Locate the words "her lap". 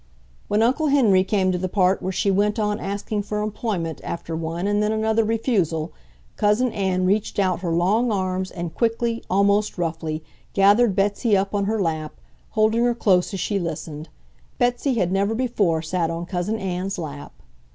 11.65-12.15